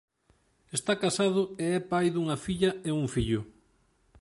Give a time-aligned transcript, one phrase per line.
[0.77, 3.41] Está casado e é pai dunha filla e un fillo.